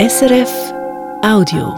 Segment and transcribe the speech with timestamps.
[0.00, 0.50] SRF
[1.22, 1.72] Audio.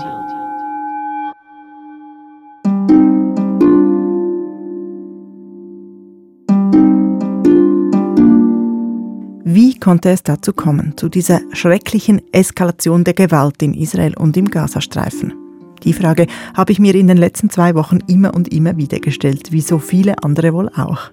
[9.45, 14.51] Wie konnte es dazu kommen, zu dieser schrecklichen Eskalation der Gewalt in Israel und im
[14.51, 15.35] Gazastreifen?
[15.83, 19.53] Die Frage habe ich mir in den letzten zwei Wochen immer und immer wieder gestellt,
[19.53, 21.11] wie so viele andere wohl auch.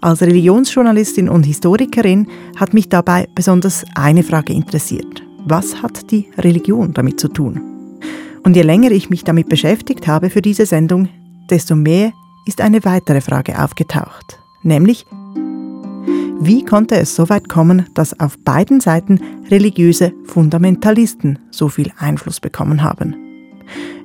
[0.00, 5.22] Als Religionsjournalistin und Historikerin hat mich dabei besonders eine Frage interessiert.
[5.44, 7.60] Was hat die Religion damit zu tun?
[8.44, 11.08] Und je länger ich mich damit beschäftigt habe für diese Sendung,
[11.50, 12.12] desto mehr
[12.46, 15.06] ist eine weitere Frage aufgetaucht, nämlich
[16.40, 22.40] wie konnte es so weit kommen, dass auf beiden Seiten religiöse Fundamentalisten so viel Einfluss
[22.40, 23.14] bekommen haben?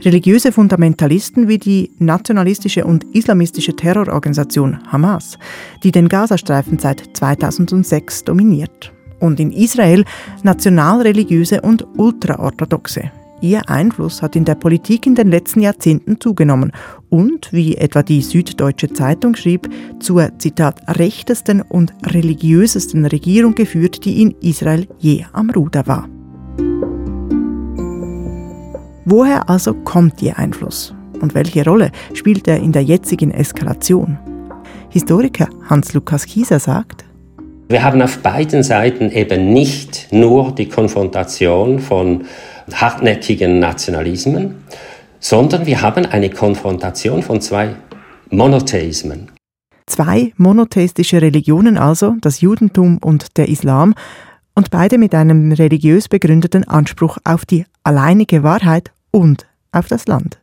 [0.03, 5.39] Religiöse Fundamentalisten wie die nationalistische und islamistische Terrororganisation Hamas,
[5.83, 8.93] die den Gazastreifen seit 2006 dominiert.
[9.19, 10.05] Und in Israel
[10.43, 13.11] nationalreligiöse und ultraorthodoxe.
[13.39, 16.71] Ihr Einfluss hat in der Politik in den letzten Jahrzehnten zugenommen
[17.09, 24.23] und, wie etwa die Süddeutsche Zeitung schrieb, zur Zitat rechtesten und religiösesten Regierung geführt, die
[24.23, 26.09] in Israel je am Ruder war.
[29.05, 30.93] Woher also kommt Ihr Einfluss?
[31.21, 34.17] Und welche Rolle spielt er in der jetzigen Eskalation?
[34.89, 37.05] Historiker Hans-Lukas Kieser sagt,
[37.69, 42.25] wir haben auf beiden Seiten eben nicht nur die Konfrontation von
[42.71, 44.63] hartnäckigen Nationalismen,
[45.19, 47.75] sondern wir haben eine Konfrontation von zwei
[48.29, 49.31] Monotheismen.
[49.85, 53.93] Zwei monotheistische Religionen also, das Judentum und der Islam,
[54.53, 60.39] und beide mit einem religiös begründeten Anspruch auf die alleinige Wahrheit und auf das Land.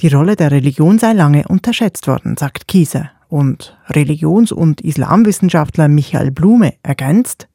[0.00, 3.10] Die Rolle der Religion sei lange unterschätzt worden, sagt Kieser.
[3.30, 7.46] Und Religions- und Islamwissenschaftler Michael Blume ergänzt,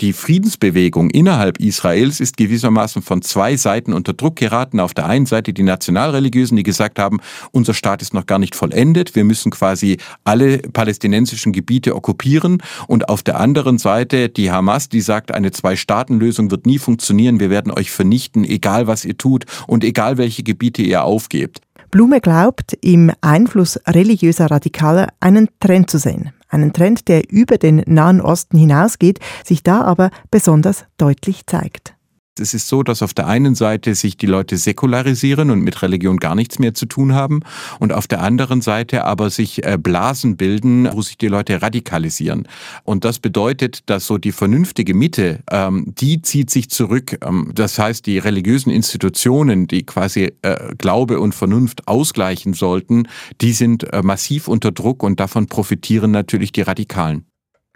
[0.00, 4.80] die Friedensbewegung innerhalb Israels ist gewissermaßen von zwei Seiten unter Druck geraten.
[4.80, 7.20] Auf der einen Seite die Nationalreligiösen, die gesagt haben,
[7.52, 12.60] unser Staat ist noch gar nicht vollendet, wir müssen quasi alle palästinensischen Gebiete okkupieren.
[12.88, 17.50] Und auf der anderen Seite die Hamas, die sagt, eine Zwei-Staaten-Lösung wird nie funktionieren, wir
[17.50, 21.60] werden euch vernichten, egal was ihr tut und egal welche Gebiete ihr aufgebt.
[21.94, 26.32] Blume glaubt, im Einfluss religiöser Radikaler einen Trend zu sehen.
[26.48, 31.94] Einen Trend, der über den Nahen Osten hinausgeht, sich da aber besonders deutlich zeigt.
[32.40, 36.16] Es ist so, dass auf der einen Seite sich die Leute säkularisieren und mit Religion
[36.16, 37.40] gar nichts mehr zu tun haben
[37.78, 42.48] und auf der anderen Seite aber sich äh, Blasen bilden, wo sich die Leute radikalisieren.
[42.82, 47.18] Und das bedeutet, dass so die vernünftige Mitte, ähm, die zieht sich zurück.
[47.24, 53.06] Ähm, das heißt, die religiösen Institutionen, die quasi äh, Glaube und Vernunft ausgleichen sollten,
[53.40, 57.26] die sind äh, massiv unter Druck und davon profitieren natürlich die Radikalen.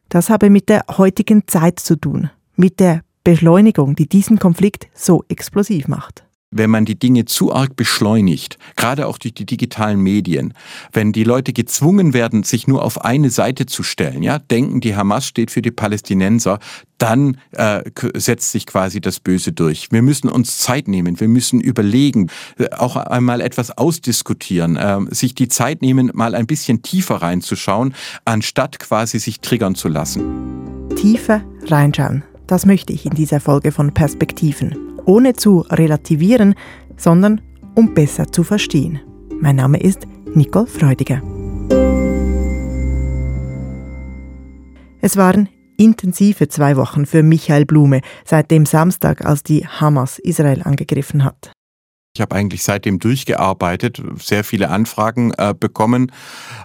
[0.09, 5.23] Das habe mit der heutigen Zeit zu tun, mit der Beschleunigung, die diesen Konflikt so
[5.29, 10.55] explosiv macht wenn man die Dinge zu arg beschleunigt, gerade auch durch die digitalen Medien,
[10.95, 14.97] wenn die Leute gezwungen werden, sich nur auf eine Seite zu stellen, ja, denken, die
[14.97, 16.59] Hamas steht für die Palästinenser,
[16.97, 17.83] dann äh,
[18.15, 19.93] setzt sich quasi das Böse durch.
[19.93, 25.35] Wir müssen uns Zeit nehmen, wir müssen überlegen, äh, auch einmal etwas ausdiskutieren, äh, sich
[25.35, 27.95] die Zeit nehmen, mal ein bisschen tiefer reinzuschauen,
[28.25, 30.25] anstatt quasi sich triggern zu lassen.
[30.97, 32.23] Tiefer reinschauen.
[32.49, 36.55] Das möchte ich in dieser Folge von Perspektiven, ohne zu relativieren,
[36.97, 37.43] sondern
[37.75, 39.01] um besser zu verstehen.
[39.39, 41.23] Mein Name ist Nicole Freudiger.
[45.03, 50.63] Es waren intensive zwei Wochen für Michael Blume seit dem Samstag, als die Hamas Israel
[50.65, 51.53] angegriffen hat.
[52.19, 56.11] Ich habe eigentlich seitdem durchgearbeitet, sehr viele Anfragen äh, bekommen.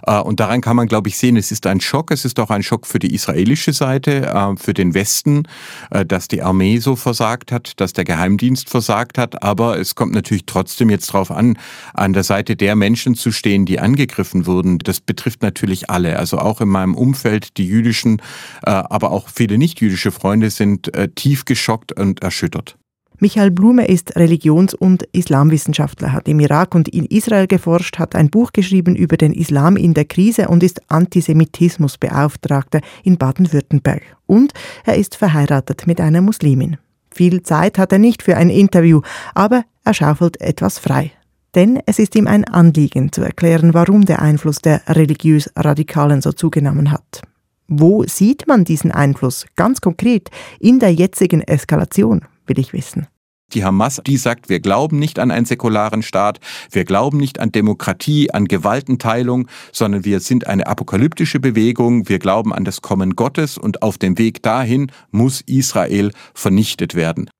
[0.04, 2.10] Äh, und daran kann man, glaube ich, sehen, es ist ein Schock.
[2.10, 5.44] Es ist auch ein Schock für die israelische Seite, äh, für den Westen,
[5.92, 9.44] äh, dass die Armee so versagt hat, dass der Geheimdienst versagt hat.
[9.44, 11.56] Aber es kommt natürlich trotzdem jetzt darauf an,
[11.92, 14.78] an der Seite der Menschen zu stehen, die angegriffen wurden.
[14.78, 16.18] Das betrifft natürlich alle.
[16.18, 18.20] Also auch in meinem Umfeld, die jüdischen,
[18.66, 22.76] äh, aber auch viele nicht-jüdische Freunde sind äh, tief geschockt und erschüttert.
[23.24, 28.28] Michael Blume ist Religions- und Islamwissenschaftler, hat im Irak und in Israel geforscht, hat ein
[28.28, 34.02] Buch geschrieben über den Islam in der Krise und ist Antisemitismusbeauftragter in Baden-Württemberg.
[34.26, 34.52] Und
[34.84, 36.76] er ist verheiratet mit einer Muslimin.
[37.10, 39.00] Viel Zeit hat er nicht für ein Interview,
[39.34, 41.10] aber er schaufelt etwas frei.
[41.54, 46.32] Denn es ist ihm ein Anliegen zu erklären, warum der Einfluss der religiös Radikalen so
[46.32, 47.22] zugenommen hat.
[47.68, 50.28] Wo sieht man diesen Einfluss ganz konkret
[50.60, 53.06] in der jetzigen Eskalation, will ich wissen.
[53.52, 57.52] Die Hamas, die sagt, wir glauben nicht an einen säkularen Staat, wir glauben nicht an
[57.52, 63.58] Demokratie, an Gewaltenteilung, sondern wir sind eine apokalyptische Bewegung, wir glauben an das Kommen Gottes
[63.58, 67.30] und auf dem Weg dahin muss Israel vernichtet werden.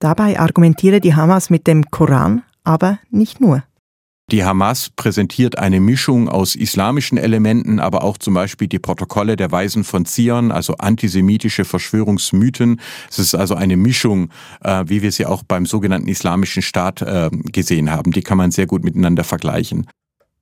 [0.00, 3.62] Dabei argumentiere die Hamas mit dem Koran, aber nicht nur.
[4.30, 9.52] Die Hamas präsentiert eine Mischung aus islamischen Elementen, aber auch zum Beispiel die Protokolle der
[9.52, 12.80] Weisen von Zion, also antisemitische Verschwörungsmythen.
[13.10, 14.30] Es ist also eine Mischung,
[14.62, 18.12] äh, wie wir sie auch beim sogenannten Islamischen Staat äh, gesehen haben.
[18.12, 19.86] Die kann man sehr gut miteinander vergleichen.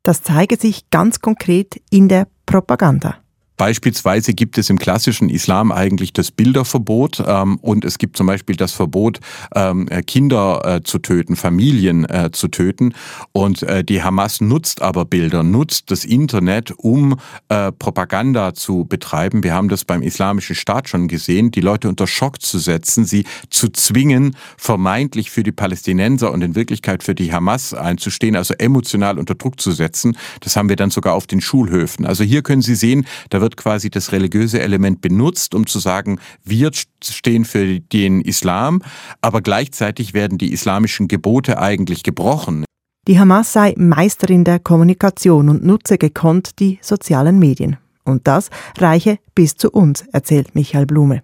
[0.05, 3.22] Das zeige sich ganz konkret in der Propaganda.
[3.63, 8.57] Beispielsweise gibt es im klassischen Islam eigentlich das Bilderverbot ähm, und es gibt zum Beispiel
[8.57, 9.21] das Verbot,
[9.55, 12.93] ähm, Kinder äh, zu töten, Familien äh, zu töten.
[13.31, 17.21] Und äh, die Hamas nutzt aber Bilder, nutzt das Internet, um
[17.51, 19.45] äh, Propaganda zu betreiben.
[19.45, 23.27] Wir haben das beim Islamischen Staat schon gesehen, die Leute unter Schock zu setzen, sie
[23.49, 29.21] zu zwingen, vermeintlich für die Palästinenser und in Wirklichkeit für die Hamas einzustehen, also emotional
[29.21, 30.17] unter Druck zu setzen.
[30.41, 32.05] Das haben wir dann sogar auf den Schulhöfen.
[32.07, 35.79] Also hier können Sie sehen, da wird wird quasi das religiöse Element benutzt, um zu
[35.79, 36.71] sagen, wir
[37.03, 38.83] stehen für den Islam,
[39.21, 42.65] aber gleichzeitig werden die islamischen Gebote eigentlich gebrochen.
[43.09, 47.77] Die Hamas sei Meisterin der Kommunikation und nutze gekonnt die sozialen Medien.
[48.05, 51.23] Und das reiche bis zu uns, erzählt Michael Blume.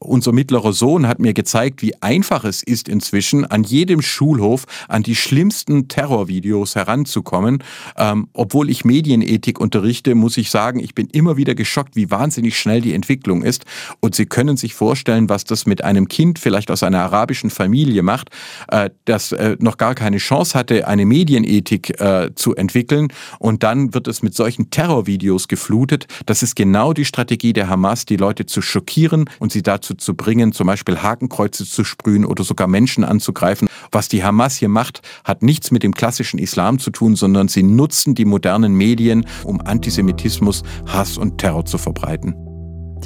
[0.00, 5.02] Unser mittlerer Sohn hat mir gezeigt, wie einfach es ist inzwischen, an jedem Schulhof an
[5.02, 7.62] die schlimmsten Terrorvideos heranzukommen.
[7.96, 12.58] Ähm, obwohl ich Medienethik unterrichte, muss ich sagen, ich bin immer wieder geschockt, wie wahnsinnig
[12.58, 13.64] schnell die Entwicklung ist.
[14.00, 18.02] Und Sie können sich vorstellen, was das mit einem Kind vielleicht aus einer arabischen Familie
[18.02, 18.30] macht,
[18.68, 23.08] äh, das äh, noch gar keine Chance hatte, eine Medienethik äh, zu entwickeln.
[23.38, 26.08] Und dann wird es mit solchen Terrorvideos geflutet.
[26.26, 29.94] Das ist genau die Strategie der Hamas, die Leute zu schockieren und sie dazu dazu
[29.94, 33.68] zu bringen, zum Beispiel Hakenkreuze zu sprühen oder sogar Menschen anzugreifen.
[33.92, 37.62] Was die Hamas hier macht, hat nichts mit dem klassischen Islam zu tun, sondern sie
[37.62, 42.34] nutzen die modernen Medien, um Antisemitismus, Hass und Terror zu verbreiten.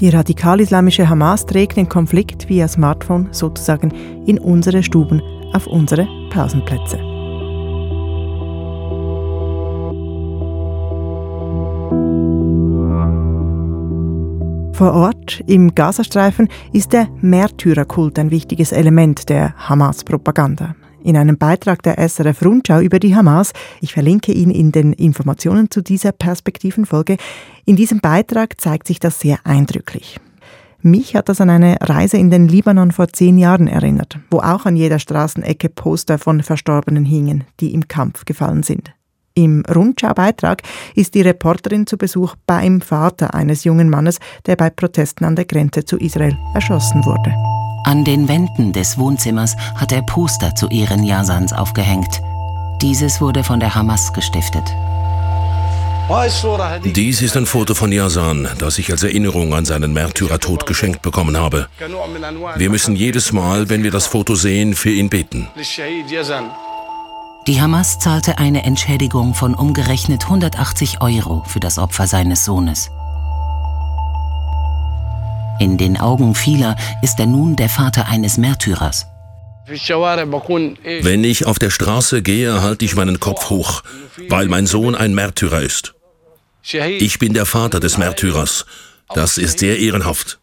[0.00, 3.90] Die radikal-islamische Hamas trägt den Konflikt via Smartphone sozusagen
[4.26, 5.20] in unsere Stuben
[5.52, 7.17] auf unsere Pausenplätze.
[14.78, 20.76] Vor Ort im Gazastreifen ist der Märtyrerkult ein wichtiges Element der Hamas-Propaganda.
[21.02, 25.68] In einem Beitrag der SRF Rundschau über die Hamas, ich verlinke ihn in den Informationen
[25.68, 27.16] zu dieser Perspektivenfolge,
[27.64, 30.20] in diesem Beitrag zeigt sich das sehr eindrücklich.
[30.80, 34.64] Mich hat das an eine Reise in den Libanon vor zehn Jahren erinnert, wo auch
[34.64, 38.92] an jeder Straßenecke Poster von Verstorbenen hingen, die im Kampf gefallen sind.
[39.38, 40.62] Im Rundschau-Beitrag
[40.96, 45.44] ist die Reporterin zu Besuch beim Vater eines jungen Mannes, der bei Protesten an der
[45.44, 47.32] Grenze zu Israel erschossen wurde.
[47.84, 52.20] An den Wänden des Wohnzimmers hat er Poster zu Ehren Jasans aufgehängt.
[52.82, 54.64] Dieses wurde von der Hamas gestiftet.
[56.82, 61.36] Dies ist ein Foto von Yasan, das ich als Erinnerung an seinen Märtyrertod geschenkt bekommen
[61.36, 61.68] habe.
[62.56, 65.46] Wir müssen jedes Mal, wenn wir das Foto sehen, für ihn beten.
[67.48, 72.90] Die Hamas zahlte eine Entschädigung von umgerechnet 180 Euro für das Opfer seines Sohnes.
[75.58, 79.06] In den Augen vieler ist er nun der Vater eines Märtyrers.
[79.66, 83.82] Wenn ich auf der Straße gehe, halte ich meinen Kopf hoch,
[84.28, 85.94] weil mein Sohn ein Märtyrer ist.
[86.62, 88.66] Ich bin der Vater des Märtyrers.
[89.14, 90.38] Das ist sehr ehrenhaft.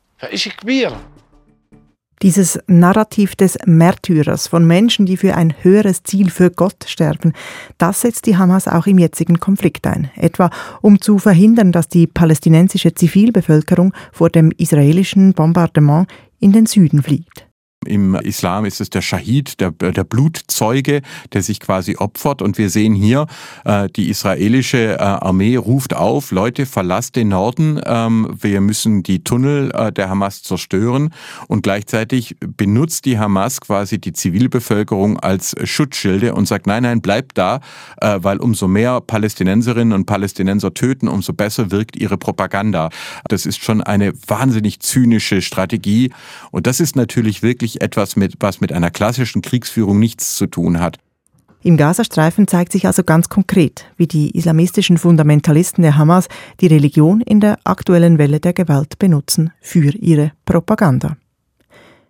[2.26, 7.34] Dieses Narrativ des Märtyrers von Menschen, die für ein höheres Ziel, für Gott sterben,
[7.78, 10.10] das setzt die Hamas auch im jetzigen Konflikt ein.
[10.16, 10.50] Etwa
[10.82, 16.08] um zu verhindern, dass die palästinensische Zivilbevölkerung vor dem israelischen Bombardement
[16.40, 17.45] in den Süden fliegt.
[17.86, 21.02] Im Islam ist es der Shahid, der, der Blutzeuge,
[21.34, 22.42] der sich quasi opfert.
[22.42, 23.28] Und wir sehen hier,
[23.64, 29.24] äh, die israelische äh, Armee ruft auf, Leute, verlasst den Norden, ähm, wir müssen die
[29.24, 31.14] Tunnel äh, der Hamas zerstören.
[31.48, 37.38] Und gleichzeitig benutzt die Hamas quasi die Zivilbevölkerung als Schutzschilde und sagt, nein, nein, bleibt
[37.38, 37.60] da,
[38.02, 42.90] weil umso mehr Palästinenserinnen und Palästinenser töten, umso besser wirkt ihre Propaganda.
[43.28, 46.12] Das ist schon eine wahnsinnig zynische Strategie.
[46.52, 50.80] Und das ist natürlich wirklich etwas mit, was mit einer klassischen Kriegsführung nichts zu tun
[50.80, 50.98] hat.
[51.66, 56.28] Im Gazastreifen zeigt sich also ganz konkret, wie die islamistischen Fundamentalisten der Hamas
[56.62, 61.18] die Religion in der aktuellen Welle der Gewalt benutzen für ihre Propaganda.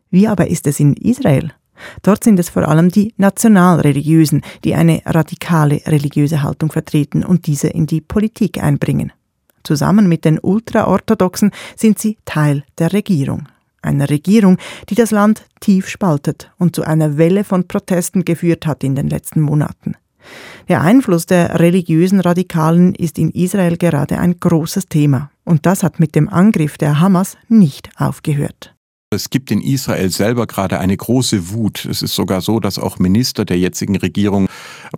[0.09, 1.53] Wie aber ist es in Israel?
[2.01, 7.67] Dort sind es vor allem die Nationalreligiösen, die eine radikale religiöse Haltung vertreten und diese
[7.67, 9.13] in die Politik einbringen.
[9.63, 13.47] Zusammen mit den Ultraorthodoxen sind sie Teil der Regierung
[13.85, 14.57] einer Regierung,
[14.89, 19.07] die das Land tief spaltet und zu einer Welle von Protesten geführt hat in den
[19.07, 19.95] letzten Monaten.
[20.67, 25.99] Der Einfluss der religiösen Radikalen ist in Israel gerade ein großes Thema, und das hat
[25.99, 28.75] mit dem Angriff der Hamas nicht aufgehört.
[29.11, 31.85] Es gibt in Israel selber gerade eine große Wut.
[31.85, 34.49] Es ist sogar so, dass auch Minister der jetzigen Regierung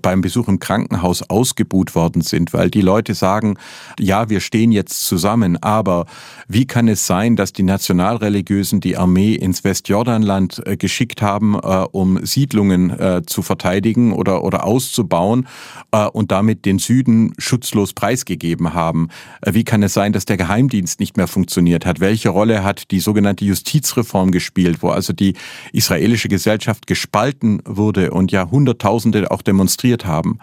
[0.02, 3.58] beim Besuch im Krankenhaus ausgebuht worden sind, weil die Leute sagen,
[4.00, 6.06] ja, wir stehen jetzt zusammen, aber
[6.48, 11.86] wie kann es sein, dass die Nationalreligiösen die Armee ins Westjordanland äh, geschickt haben, äh,
[11.92, 15.48] um Siedlungen äh, zu verteidigen oder, oder auszubauen
[16.12, 19.10] und damit den Süden schutzlos preisgegeben haben?
[19.46, 22.00] Wie kann es sein, dass der Geheimdienst nicht mehr funktioniert hat?
[22.00, 25.36] Welche Rolle hat die sogenannte Justizreform gespielt, wo also die
[25.72, 29.42] israelische Gesellschaft gespalten wurde und ja Hunderttausende auch
[29.78, 30.40] demonstriert haben?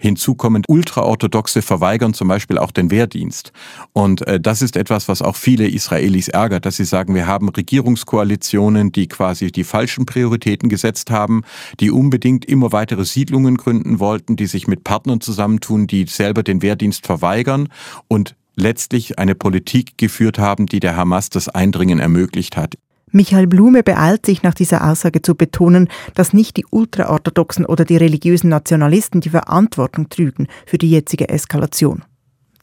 [0.00, 3.52] Hinzu kommen Ultraorthodoxe verweigern zum Beispiel auch den Wehrdienst.
[3.92, 8.92] Und das ist etwas, was auch viele Israelis ärgert, dass sie sagen, wir haben Regierungskoalitionen,
[8.92, 11.42] die quasi die falschen Prioritäten gesetzt haben,
[11.80, 16.62] die unbedingt immer weitere Siedlungen gründen wollten, die sich mit Partnern zusammentun, die selber den
[16.62, 17.68] Wehrdienst verweigern
[18.08, 22.74] und letztlich eine Politik geführt haben, die der Hamas das Eindringen ermöglicht hat.
[23.10, 27.96] Michael Blume beeilt sich nach dieser Aussage zu betonen, dass nicht die Ultraorthodoxen oder die
[27.96, 32.04] religiösen Nationalisten die Verantwortung trügen für die jetzige Eskalation.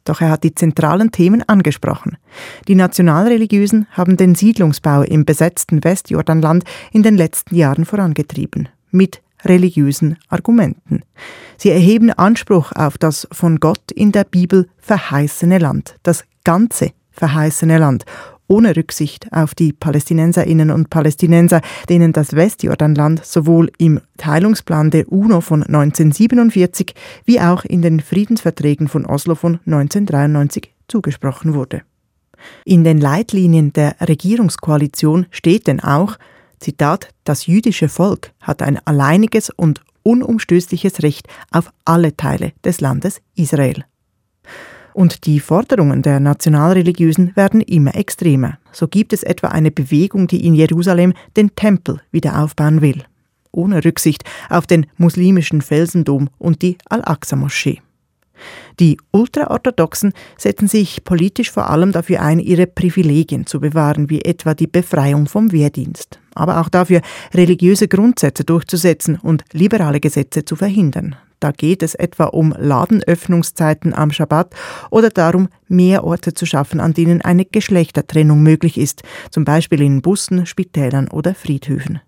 [0.06, 2.18] Doch er hat die zentralen Themen angesprochen.
[2.68, 8.70] Die Nationalreligiösen haben den Siedlungsbau im besetzten Westjordanland in den letzten Jahren vorangetrieben.
[8.92, 11.02] Mit religiösen Argumenten.
[11.58, 17.78] Sie erheben Anspruch auf das von Gott in der Bibel verheißene Land, das ganze verheißene
[17.78, 18.06] Land
[18.48, 25.42] ohne Rücksicht auf die Palästinenserinnen und Palästinenser, denen das Westjordanland sowohl im Teilungsplan der UNO
[25.42, 26.94] von 1947
[27.25, 31.82] wie auch in den Friedensverträgen von Oslo von 1993 zugesprochen wurde.
[32.64, 36.18] In den Leitlinien der Regierungskoalition steht denn auch,
[36.60, 43.22] Zitat, das jüdische Volk hat ein alleiniges und unumstößliches Recht auf alle Teile des Landes
[43.36, 43.86] Israel.
[44.96, 48.60] Und die Forderungen der Nationalreligiösen werden immer extremer.
[48.72, 53.04] So gibt es etwa eine Bewegung, die in Jerusalem den Tempel wieder aufbauen will,
[53.52, 57.82] ohne Rücksicht auf den muslimischen Felsendom und die Al-Aqsa-Moschee.
[58.80, 64.54] Die Ultraorthodoxen setzen sich politisch vor allem dafür ein, ihre Privilegien zu bewahren, wie etwa
[64.54, 67.02] die Befreiung vom Wehrdienst, aber auch dafür,
[67.34, 71.18] religiöse Grundsätze durchzusetzen und liberale Gesetze zu verhindern.
[71.39, 74.54] Da geht es etwa um Ladenöffnungszeiten am Schabbat
[74.89, 80.01] oder darum, mehr Orte zu schaffen, an denen eine Geschlechtertrennung möglich ist, zum Beispiel in
[80.01, 82.00] Bussen, Spitälern oder Friedhöfen.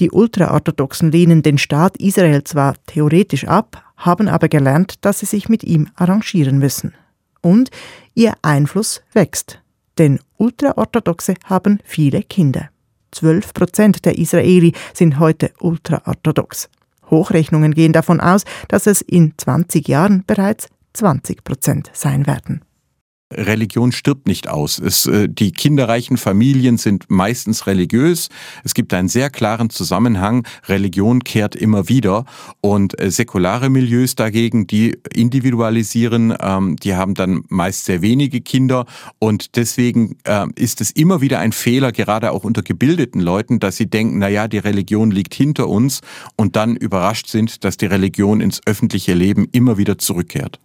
[0.00, 5.48] Die Ultraorthodoxen lehnen den Staat Israel zwar theoretisch ab, haben aber gelernt, dass sie sich
[5.48, 6.94] mit ihm arrangieren müssen.
[7.40, 7.70] Und
[8.14, 9.60] ihr Einfluss wächst.
[9.98, 12.70] Denn Ultraorthodoxe haben viele Kinder.
[13.12, 16.68] 12 Prozent der Israeli sind heute ultraorthodox.
[17.12, 22.62] Hochrechnungen gehen davon aus, dass es in 20 Jahren bereits 20 Prozent sein werden.
[23.36, 24.78] Religion stirbt nicht aus.
[24.78, 28.28] Es, äh, die kinderreichen Familien sind meistens religiös.
[28.64, 30.46] Es gibt einen sehr klaren Zusammenhang.
[30.68, 32.24] Religion kehrt immer wieder.
[32.60, 38.86] Und äh, säkulare Milieus dagegen, die individualisieren, ähm, die haben dann meist sehr wenige Kinder.
[39.18, 43.76] Und deswegen äh, ist es immer wieder ein Fehler, gerade auch unter gebildeten Leuten, dass
[43.76, 46.00] sie denken, na ja, die Religion liegt hinter uns
[46.36, 50.60] und dann überrascht sind, dass die Religion ins öffentliche Leben immer wieder zurückkehrt.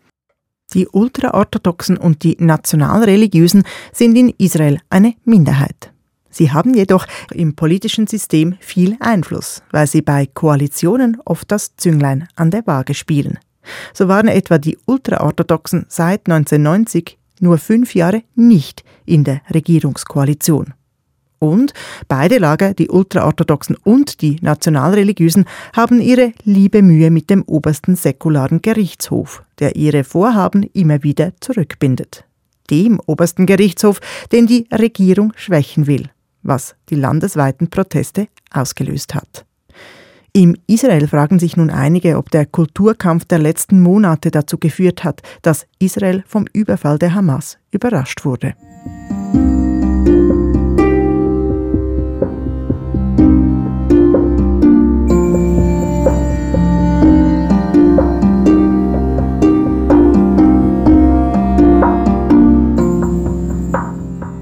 [0.74, 5.94] Die Ultraorthodoxen und die Nationalreligiösen sind in Israel eine Minderheit.
[6.30, 12.28] Sie haben jedoch im politischen System viel Einfluss, weil sie bei Koalitionen oft das Zünglein
[12.36, 13.40] an der Waage spielen.
[13.94, 20.74] So waren etwa die Ultraorthodoxen seit 1990 nur fünf Jahre nicht in der Regierungskoalition.
[21.40, 21.74] Und
[22.08, 28.62] beide Lager, die Ultraorthodoxen und die Nationalreligiösen, haben ihre liebe Mühe mit dem obersten säkularen
[28.62, 32.26] Gerichtshof, der ihre Vorhaben immer wieder zurückbindet.
[32.70, 34.00] Dem obersten Gerichtshof,
[34.32, 36.10] den die Regierung schwächen will,
[36.44, 39.46] was die landesweiten Proteste ausgelöst hat.
[40.34, 45.22] Im Israel fragen sich nun einige, ob der Kulturkampf der letzten Monate dazu geführt hat,
[45.42, 48.54] dass Israel vom Überfall der Hamas überrascht wurde.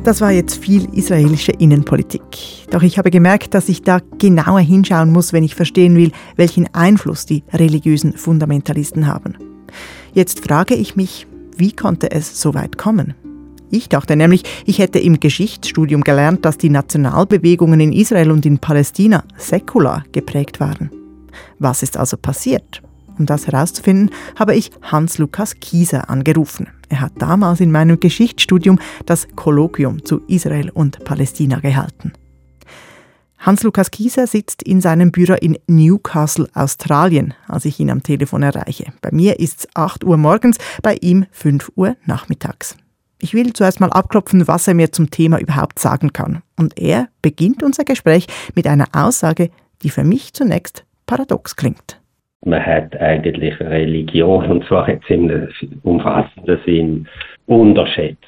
[0.06, 2.22] Das war jetzt viel israelische Innenpolitik.
[2.70, 6.72] Doch ich habe gemerkt, dass ich da genauer hinschauen muss, wenn ich verstehen will, welchen
[6.76, 9.36] Einfluss die religiösen Fundamentalisten haben.
[10.14, 11.26] Jetzt frage ich mich,
[11.58, 13.16] wie konnte es so weit kommen?
[13.72, 18.60] Ich dachte nämlich, ich hätte im Geschichtsstudium gelernt, dass die Nationalbewegungen in Israel und in
[18.60, 20.92] Palästina säkular geprägt waren.
[21.58, 22.84] Was ist also passiert?
[23.18, 26.68] Um das herauszufinden, habe ich Hans-Lukas Kieser angerufen.
[26.90, 32.14] Er hat damals in meinem Geschichtsstudium das Kolloquium zu Israel und Palästina gehalten.
[33.46, 38.92] Hans-Lukas Kieser sitzt in seinem Büro in Newcastle, Australien, als ich ihn am Telefon erreiche.
[39.02, 42.76] Bei mir ist es 8 Uhr morgens, bei ihm 5 Uhr nachmittags.
[43.20, 46.42] Ich will zuerst mal abklopfen, was er mir zum Thema überhaupt sagen kann.
[46.58, 49.52] Und er beginnt unser Gespräch mit einer Aussage,
[49.84, 52.02] die für mich zunächst paradox klingt.
[52.46, 55.50] Man hat eigentlich Religion, und zwar jetzt im
[55.82, 57.08] umfassenden Sinn,
[57.48, 58.24] unterschätzt.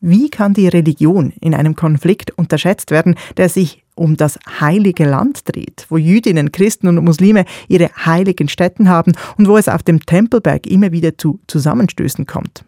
[0.00, 5.42] Wie kann die Religion in einem Konflikt unterschätzt werden, der sich um das heilige Land
[5.44, 10.00] dreht, wo Jüdinnen, Christen und Muslime ihre heiligen Stätten haben und wo es auf dem
[10.00, 12.64] Tempelberg immer wieder zu Zusammenstößen kommt?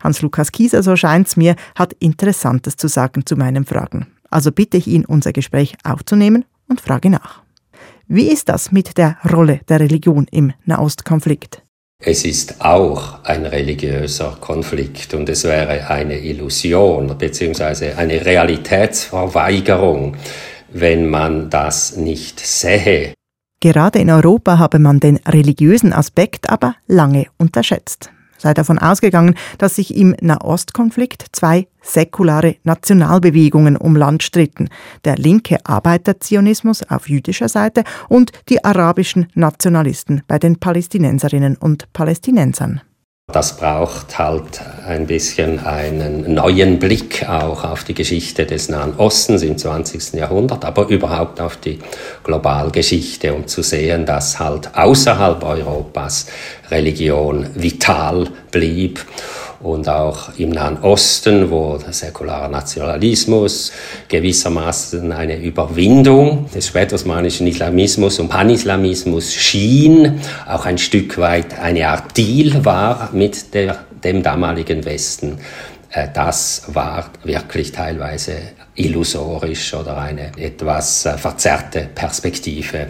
[0.00, 4.06] Hans-Lukas Kieser, so scheint's mir, hat Interessantes zu sagen zu meinen Fragen.
[4.30, 7.42] Also bitte ich ihn, unser Gespräch aufzunehmen und frage nach.
[8.06, 11.62] Wie ist das mit der Rolle der Religion im Nahostkonflikt?
[12.02, 17.92] Es ist auch ein religiöser Konflikt und es wäre eine Illusion bzw.
[17.92, 20.16] eine Realitätsverweigerung,
[20.72, 23.14] wenn man das nicht sähe.
[23.60, 28.10] Gerade in Europa habe man den religiösen Aspekt aber lange unterschätzt
[28.44, 34.68] sei davon ausgegangen, dass sich im Nahostkonflikt zwei säkulare Nationalbewegungen um Land stritten,
[35.04, 42.82] der linke Arbeiterzionismus auf jüdischer Seite und die arabischen Nationalisten bei den Palästinenserinnen und Palästinensern.
[43.32, 49.42] Das braucht halt ein bisschen einen neuen Blick auch auf die Geschichte des Nahen Ostens
[49.42, 50.12] im 20.
[50.12, 51.78] Jahrhundert, aber überhaupt auf die
[52.22, 56.26] Globalgeschichte, um zu sehen, dass halt außerhalb Europas
[56.70, 59.02] Religion vital blieb
[59.64, 63.72] und auch im Nahen Osten, wo der säkulare Nationalismus
[64.08, 72.16] gewissermaßen eine Überwindung des spätosmanischen Islamismus und Panislamismus schien, auch ein Stück weit eine Art
[72.16, 75.38] Deal war mit der, dem damaligen Westen.
[75.90, 78.36] Äh, das war wirklich teilweise
[78.74, 82.88] illusorisch oder eine etwas äh, verzerrte Perspektive.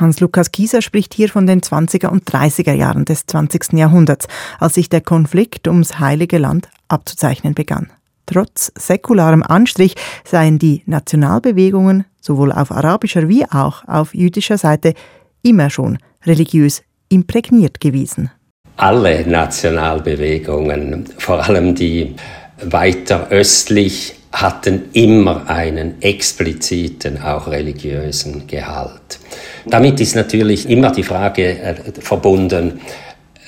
[0.00, 3.74] Hans-Lukas Kieser spricht hier von den 20er und 30er Jahren des 20.
[3.74, 4.26] Jahrhunderts,
[4.58, 7.90] als sich der Konflikt ums Heilige Land abzuzeichnen begann.
[8.26, 14.94] Trotz säkularem Anstrich seien die Nationalbewegungen sowohl auf arabischer wie auch auf jüdischer Seite
[15.42, 18.30] immer schon religiös imprägniert gewesen.
[18.76, 22.16] Alle Nationalbewegungen, vor allem die
[22.62, 29.20] weiter östlich hatten immer einen expliziten, auch religiösen Gehalt.
[29.64, 32.80] Damit ist natürlich immer die Frage äh, verbunden,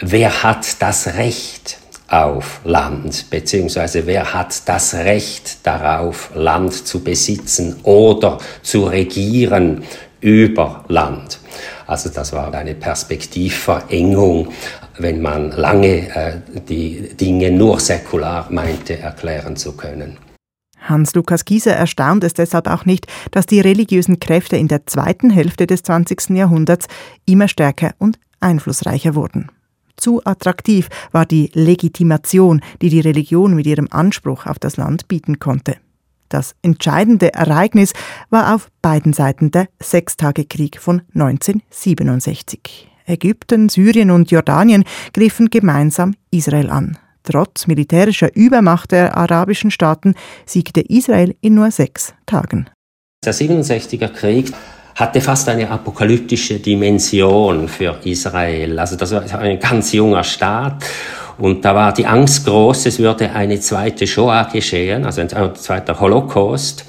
[0.00, 7.80] wer hat das Recht auf Land, beziehungsweise wer hat das Recht darauf, Land zu besitzen
[7.82, 9.82] oder zu regieren
[10.20, 11.40] über Land.
[11.88, 14.52] Also das war eine Perspektivverengung,
[14.98, 16.32] wenn man lange äh,
[16.68, 20.16] die Dinge nur säkular meinte erklären zu können.
[20.88, 25.66] Hans-Lukas Gieser erstaunt es deshalb auch nicht, dass die religiösen Kräfte in der zweiten Hälfte
[25.66, 26.30] des 20.
[26.30, 26.86] Jahrhunderts
[27.24, 29.50] immer stärker und einflussreicher wurden.
[29.96, 35.38] Zu attraktiv war die Legitimation, die die Religion mit ihrem Anspruch auf das Land bieten
[35.38, 35.76] konnte.
[36.28, 37.92] Das entscheidende Ereignis
[38.30, 42.90] war auf beiden Seiten der Sechstagekrieg von 1967.
[43.06, 46.98] Ägypten, Syrien und Jordanien griffen gemeinsam Israel an.
[47.26, 50.14] Trotz militärischer Übermacht der arabischen Staaten
[50.46, 52.70] siegte Israel in nur sechs Tagen.
[53.24, 54.52] Der 67er Krieg
[54.94, 58.78] hatte fast eine apokalyptische Dimension für Israel.
[58.78, 60.84] Also das war ein ganz junger Staat
[61.38, 65.98] und da war die Angst groß, es würde eine zweite Shoah geschehen, also ein zweiter
[65.98, 66.84] Holocaust.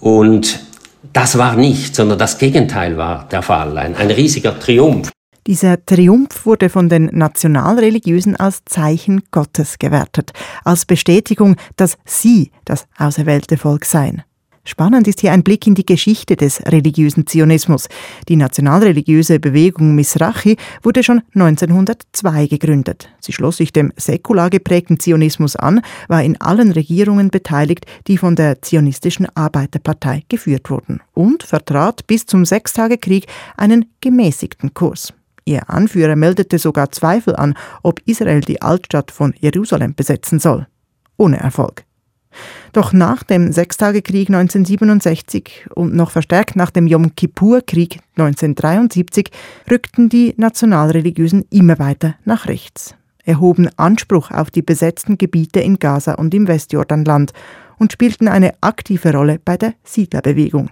[0.00, 0.60] Und
[1.12, 5.10] das war nicht, sondern das Gegenteil war der Fall, ein, ein riesiger Triumph.
[5.46, 10.32] Dieser Triumph wurde von den Nationalreligiösen als Zeichen Gottes gewertet,
[10.64, 14.22] als Bestätigung, dass sie das auserwählte Volk seien.
[14.66, 17.88] Spannend ist hier ein Blick in die Geschichte des religiösen Zionismus.
[18.30, 23.10] Die nationalreligiöse Bewegung Misrachi wurde schon 1902 gegründet.
[23.20, 28.36] Sie schloss sich dem säkular geprägten Zionismus an, war in allen Regierungen beteiligt, die von
[28.36, 33.26] der zionistischen Arbeiterpartei geführt wurden und vertrat bis zum Sechstagekrieg
[33.58, 35.12] einen gemäßigten Kurs.
[35.44, 40.66] Ihr Anführer meldete sogar Zweifel an, ob Israel die Altstadt von Jerusalem besetzen soll.
[41.16, 41.84] Ohne Erfolg.
[42.72, 49.30] Doch nach dem Sechstagekrieg 1967 und noch verstärkt nach dem Yom Kippur-Krieg 1973
[49.70, 56.14] rückten die Nationalreligiösen immer weiter nach rechts, erhoben Anspruch auf die besetzten Gebiete in Gaza
[56.14, 57.32] und im Westjordanland
[57.78, 60.70] und spielten eine aktive Rolle bei der Siedlerbewegung.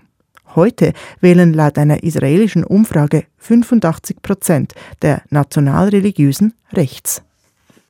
[0.55, 7.23] Heute wählen laut einer israelischen Umfrage 85 Prozent der Nationalreligiösen rechts.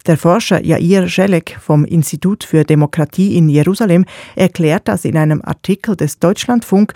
[0.07, 4.05] Der Forscher Yair Jelek vom Institut für Demokratie in Jerusalem
[4.37, 6.93] erklärt das in einem Artikel des Deutschlandfunk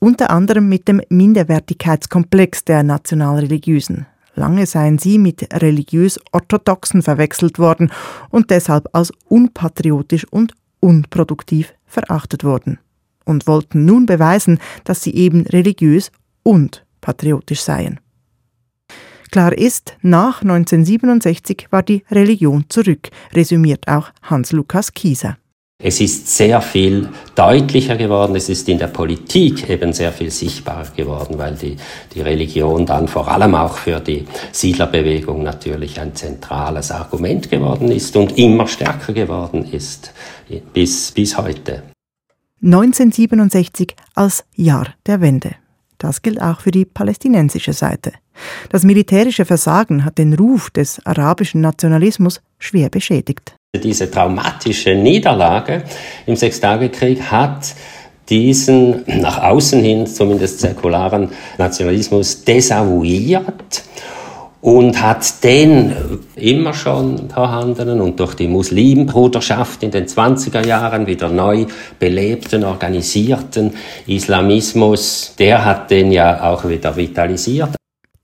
[0.00, 4.06] unter anderem mit dem Minderwertigkeitskomplex der Nationalreligiösen.
[4.34, 7.90] Lange seien sie mit religiös-orthodoxen verwechselt worden
[8.30, 12.78] und deshalb als unpatriotisch und unproduktiv verachtet worden
[13.28, 16.10] und wollten nun beweisen, dass sie eben religiös
[16.42, 18.00] und patriotisch seien.
[19.30, 25.36] Klar ist, nach 1967 war die Religion zurück, resümiert auch Hans-Lukas Kieser.
[25.80, 30.90] Es ist sehr viel deutlicher geworden, es ist in der Politik eben sehr viel sichtbarer
[30.96, 31.76] geworden, weil die,
[32.12, 38.16] die Religion dann vor allem auch für die Siedlerbewegung natürlich ein zentrales Argument geworden ist
[38.16, 40.12] und immer stärker geworden ist
[40.72, 41.84] bis, bis heute.
[42.62, 45.52] 1967 als Jahr der Wende.
[45.98, 48.12] Das gilt auch für die palästinensische Seite.
[48.70, 53.54] Das militärische Versagen hat den Ruf des arabischen Nationalismus schwer beschädigt.
[53.74, 55.84] Diese traumatische Niederlage
[56.26, 57.74] im Sechstagekrieg hat
[58.28, 63.84] diesen nach außen hin zumindest säkularen Nationalismus desavouiert
[64.60, 65.92] und hat den
[66.34, 71.66] immer schon vorhandenen und durch die Muslimbruderschaft in den 20er Jahren wieder neu
[71.98, 73.72] belebten, organisierten
[74.06, 77.70] Islamismus, der hat den ja auch wieder vitalisiert.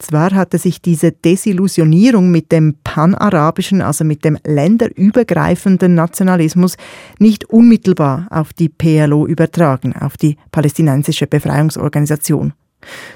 [0.01, 6.77] Zwar hatte sich diese Desillusionierung mit dem panarabischen, also mit dem länderübergreifenden Nationalismus
[7.21, 12.53] nicht unmittelbar auf die PLO übertragen, auf die palästinensische Befreiungsorganisation.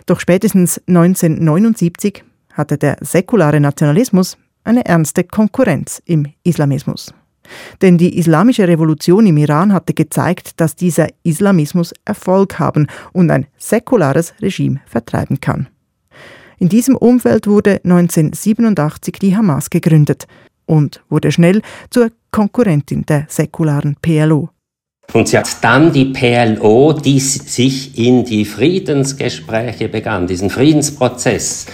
[0.06, 2.24] Doch spätestens 1979
[2.58, 7.14] hatte der säkulare Nationalismus eine ernste Konkurrenz im Islamismus.
[7.80, 13.46] Denn die islamische Revolution im Iran hatte gezeigt, dass dieser Islamismus Erfolg haben und ein
[13.56, 15.68] säkulares Regime vertreiben kann.
[16.58, 20.26] In diesem Umfeld wurde 1987 die Hamas gegründet
[20.66, 24.50] und wurde schnell zur Konkurrentin der säkularen PLO.
[25.14, 31.64] Und sie hat dann die PLO, die sich in die Friedensgespräche begann, diesen Friedensprozess,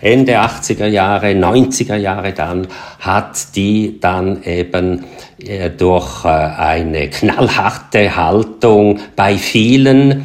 [0.00, 2.66] Ende 80er Jahre, 90er Jahre dann,
[3.00, 5.04] hat die dann eben
[5.38, 10.24] äh, durch äh, eine knallharte Haltung bei vielen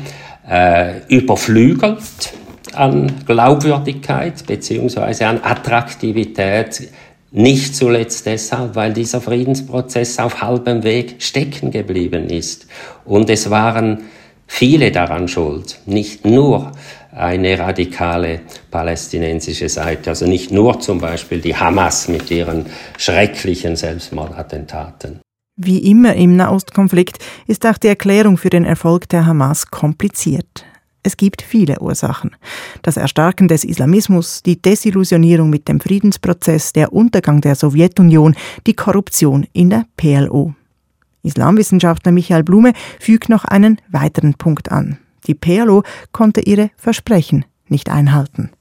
[0.49, 2.33] äh, überflügelt
[2.73, 6.89] an Glaubwürdigkeit beziehungsweise an Attraktivität
[7.31, 12.67] nicht zuletzt deshalb, weil dieser Friedensprozess auf halbem Weg stecken geblieben ist.
[13.03, 14.03] Und es waren
[14.47, 16.71] viele daran schuld, nicht nur
[17.15, 22.65] eine radikale palästinensische Seite, also nicht nur zum Beispiel die Hamas mit ihren
[22.97, 25.21] schrecklichen Selbstmordattentaten.
[25.57, 30.65] Wie immer im Nahostkonflikt ist auch die Erklärung für den Erfolg der Hamas kompliziert.
[31.01, 32.35] Es gibt viele Ursachen.
[32.81, 39.45] Das Erstarken des Islamismus, die Desillusionierung mit dem Friedensprozess, der Untergang der Sowjetunion, die Korruption
[39.53, 40.55] in der PLO.
[41.21, 44.97] Islamwissenschaftler Michael Blume fügt noch einen weiteren Punkt an.
[45.27, 48.51] Die PLO konnte ihre Versprechen nicht einhalten.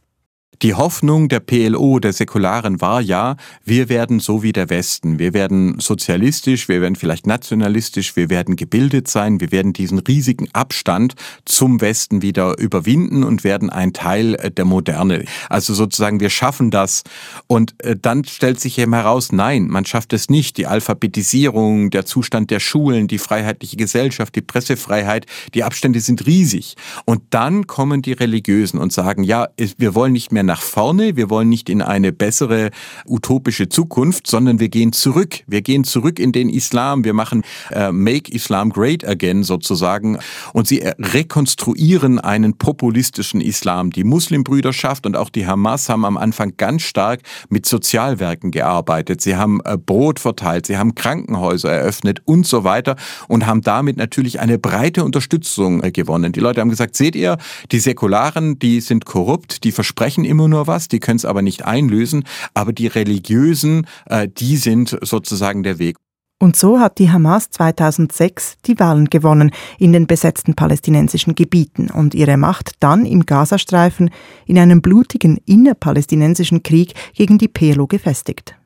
[0.62, 5.18] Die Hoffnung der PLO, der Säkularen, war ja, wir werden so wie der Westen.
[5.18, 10.48] Wir werden sozialistisch, wir werden vielleicht nationalistisch, wir werden gebildet sein, wir werden diesen riesigen
[10.52, 11.14] Abstand
[11.44, 15.24] zum Westen wieder überwinden und werden ein Teil der Moderne.
[15.48, 17.02] Also sozusagen, wir schaffen das.
[17.46, 20.56] Und äh, dann stellt sich eben heraus, nein, man schafft es nicht.
[20.56, 26.76] Die Alphabetisierung, der Zustand der Schulen, die freiheitliche Gesellschaft, die Pressefreiheit, die Abstände sind riesig.
[27.04, 31.30] Und dann kommen die Religiösen und sagen, ja, wir wollen nicht mehr nach vorne, wir
[31.30, 32.70] wollen nicht in eine bessere
[33.06, 35.40] utopische Zukunft, sondern wir gehen zurück.
[35.46, 37.04] Wir gehen zurück in den Islam.
[37.04, 40.18] Wir machen äh, Make Islam Great Again sozusagen.
[40.52, 43.90] Und sie rekonstruieren einen populistischen Islam.
[43.90, 49.20] Die Muslimbrüderschaft und auch die Hamas haben am Anfang ganz stark mit Sozialwerken gearbeitet.
[49.20, 52.96] Sie haben äh, Brot verteilt, sie haben Krankenhäuser eröffnet und so weiter
[53.28, 56.32] und haben damit natürlich eine breite Unterstützung äh, gewonnen.
[56.32, 57.38] Die Leute haben gesagt, seht ihr,
[57.72, 61.64] die Säkularen, die sind korrupt, die versprechen immer nur was, die können es aber nicht
[61.64, 62.24] einlösen.
[62.52, 65.96] Aber die Religiösen, äh, die sind sozusagen der Weg.
[66.40, 72.14] Und so hat die Hamas 2006 die Wahlen gewonnen in den besetzten palästinensischen Gebieten und
[72.14, 74.10] ihre Macht dann im Gazastreifen
[74.44, 78.56] in einem blutigen innerpalästinensischen Krieg gegen die PLO gefestigt.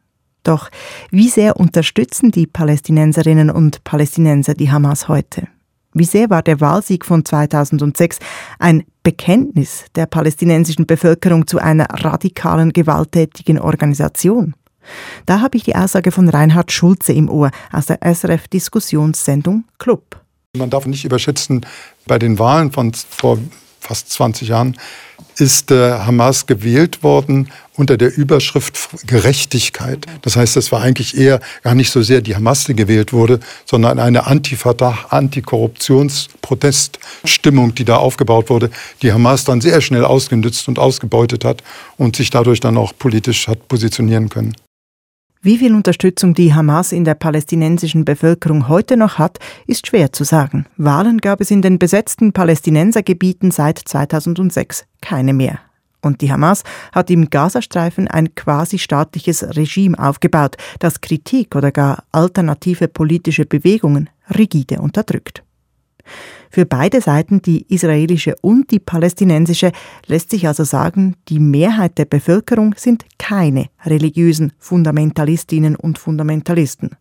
[0.42, 0.70] Doch
[1.10, 5.46] wie sehr unterstützen die Palästinenserinnen und Palästinenser die Hamas heute?
[5.94, 8.18] Wie sehr war der Wahlsieg von 2006
[8.58, 14.54] ein Bekenntnis der palästinensischen Bevölkerung zu einer radikalen, gewalttätigen Organisation?
[15.26, 20.20] Da habe ich die Aussage von Reinhard Schulze im Ohr aus der SRF-Diskussionssendung Club.
[20.56, 21.64] Man darf nicht überschätzen,
[22.06, 23.38] bei den Wahlen von vor
[23.80, 24.76] fast 20 Jahren,
[25.38, 30.04] ist äh, Hamas gewählt worden unter der Überschrift Gerechtigkeit.
[30.22, 33.38] Das heißt, es war eigentlich eher gar nicht so sehr die Hamas, die gewählt wurde,
[33.64, 38.70] sondern eine Antiverdacht, Antikorruptionsproteststimmung, die da aufgebaut wurde,
[39.02, 41.62] die Hamas dann sehr schnell ausgenützt und ausgebeutet hat
[41.96, 44.56] und sich dadurch dann auch politisch hat positionieren können.
[45.40, 50.24] Wie viel Unterstützung die Hamas in der palästinensischen Bevölkerung heute noch hat, ist schwer zu
[50.24, 50.66] sagen.
[50.76, 55.60] Wahlen gab es in den besetzten Palästinensergebieten seit 2006 keine mehr.
[56.00, 62.02] Und die Hamas hat im Gazastreifen ein quasi staatliches Regime aufgebaut, das Kritik oder gar
[62.10, 65.44] alternative politische Bewegungen rigide unterdrückt.
[66.50, 69.72] Für beide Seiten, die israelische und die palästinensische,
[70.06, 76.96] lässt sich also sagen, die Mehrheit der Bevölkerung sind keine religiösen Fundamentalistinnen und Fundamentalisten.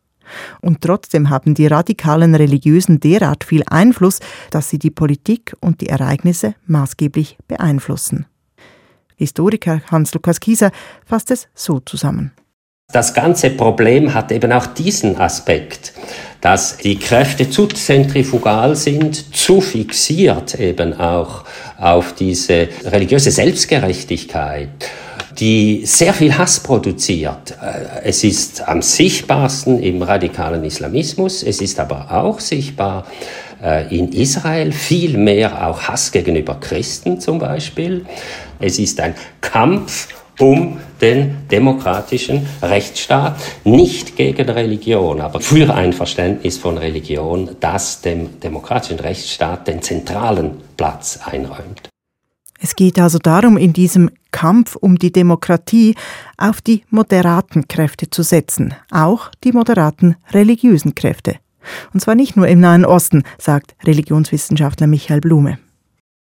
[0.62, 4.20] Und trotzdem haben die radikalen Religiösen derart viel Einfluss,
[4.52, 8.26] dass sie die Politik und die Ereignisse maßgeblich beeinflussen.
[9.16, 10.72] Historiker Hans-Lukas Kieser
[11.06, 12.32] fasst es so zusammen.
[12.94, 15.94] Das ganze Problem hat eben auch diesen Aspekt,
[16.42, 21.44] dass die Kräfte zu zentrifugal sind, zu fixiert eben auch
[21.80, 24.70] auf diese religiöse Selbstgerechtigkeit
[25.40, 27.56] die sehr viel Hass produziert.
[27.62, 33.06] Äh, es ist am sichtbarsten im radikalen Islamismus, es ist aber auch sichtbar
[33.62, 38.06] äh, in Israel, viel mehr auch Hass gegenüber Christen zum Beispiel.
[38.60, 40.08] Es ist ein Kampf
[40.40, 48.40] um den demokratischen Rechtsstaat, nicht gegen Religion, aber für ein Verständnis von Religion, das dem
[48.40, 51.90] demokratischen Rechtsstaat den zentralen Platz einräumt.
[52.60, 55.96] Es geht also darum, in diesem Kampf um die Demokratie
[56.38, 61.36] auf die moderaten Kräfte zu setzen, auch die moderaten religiösen Kräfte.
[61.94, 65.60] Und zwar nicht nur im Nahen Osten, sagt Religionswissenschaftler Michael Blume.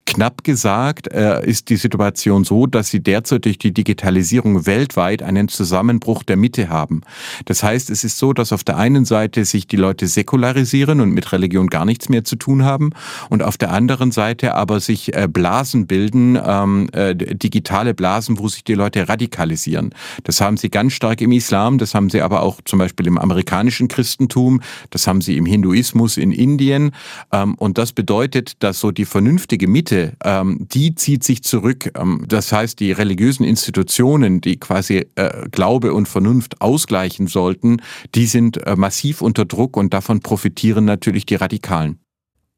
[0.06, 5.48] Knapp gesagt äh, ist die Situation so, dass sie derzeit durch die Digitalisierung weltweit einen
[5.48, 7.02] Zusammenbruch der Mitte haben.
[7.46, 11.12] Das heißt, es ist so, dass auf der einen Seite sich die Leute säkularisieren und
[11.12, 12.92] mit Religion gar nichts mehr zu tun haben
[13.30, 18.48] und auf der anderen Seite aber sich äh, Blasen bilden, ähm, äh, digitale Blasen, wo
[18.50, 19.96] sich die Leute radikalisieren.
[20.26, 23.18] Das haben sie ganz stark im Islam, das haben sie aber auch zum Beispiel im
[23.18, 26.92] amerikanischen Christentum, das haben sie im Hinduismus in Indien
[27.32, 31.92] ähm, und das bedeutet, dass so die vernünftige Mitte Elite, ähm, die zieht sich zurück.
[31.96, 37.82] Ähm, das heißt, die religiösen Institutionen, die quasi äh, Glaube und Vernunft ausgleichen sollten,
[38.16, 42.00] die sind äh, massiv unter Druck und davon profitieren natürlich die Radikalen.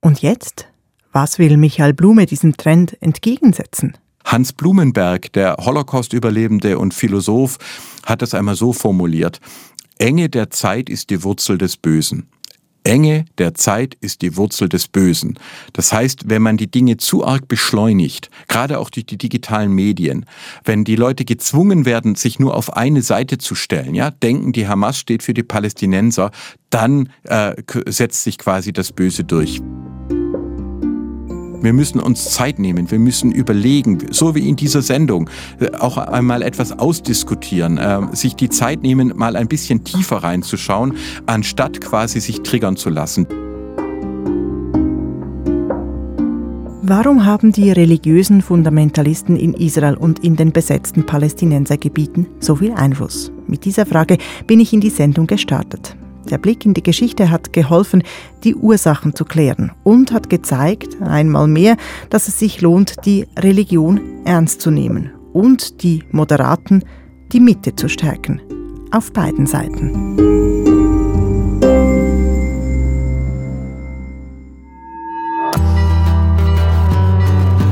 [0.01, 0.67] Und jetzt?
[1.11, 3.97] Was will Michael Blume diesem Trend entgegensetzen?
[4.25, 7.57] Hans Blumenberg, der Holocaust-Überlebende und Philosoph,
[8.05, 9.39] hat das einmal so formuliert.
[9.97, 12.27] Enge der Zeit ist die Wurzel des Bösen.
[12.85, 15.37] Enge der Zeit ist die Wurzel des Bösen.
[15.73, 20.25] Das heißt, wenn man die Dinge zu arg beschleunigt, gerade auch durch die digitalen Medien,
[20.63, 24.67] wenn die Leute gezwungen werden, sich nur auf eine Seite zu stellen, ja, denken, die
[24.67, 26.31] Hamas steht für die Palästinenser,
[26.69, 27.55] dann äh,
[27.87, 29.61] setzt sich quasi das Böse durch.
[31.65, 35.97] Wir müssen uns Zeit nehmen, wir müssen überlegen, so wie in dieser Sendung, äh, auch
[35.97, 40.93] einmal etwas ausdiskutieren, äh, sich die Zeit nehmen, mal ein bisschen tiefer reinzuschauen,
[41.25, 43.25] anstatt quasi sich triggern zu lassen.
[46.83, 53.31] Warum haben die religiösen Fundamentalisten in Israel und in den besetzten Palästinensergebieten so viel Einfluss?
[53.47, 55.97] Mit dieser Frage bin ich in die Sendung gestartet.
[56.29, 58.03] Der Blick in die Geschichte hat geholfen,
[58.43, 61.77] die Ursachen zu klären und hat gezeigt, einmal mehr,
[62.09, 66.83] dass es sich lohnt, die Religion ernst zu nehmen und die Moderaten,
[67.31, 68.41] die Mitte zu stärken.
[68.91, 70.15] Auf beiden Seiten.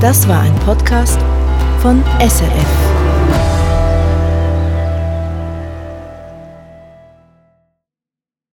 [0.01, 1.17] Das war ein Podcast
[1.81, 2.92] von SRF.